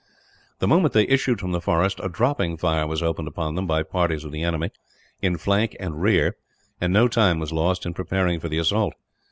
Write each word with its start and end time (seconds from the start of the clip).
The 0.57 0.67
moment 0.67 0.95
they 0.95 1.07
issued 1.07 1.39
from 1.39 1.51
the 1.51 1.61
forest, 1.61 1.99
a 2.01 2.09
dropping 2.09 2.57
fire 2.57 2.87
was 2.87 3.03
opened 3.03 3.27
upon 3.27 3.53
them 3.53 3.67
by 3.67 3.83
parties 3.83 4.23
of 4.23 4.31
the 4.31 4.41
enemy, 4.41 4.71
in 5.21 5.37
flank 5.37 5.75
and 5.79 6.01
rear; 6.01 6.37
and 6.81 6.91
no 6.91 7.07
time 7.07 7.37
was 7.37 7.53
lost 7.53 7.85
in 7.85 7.93
preparing 7.93 8.39
for 8.39 8.49
the 8.49 8.57
assault. 8.57 8.95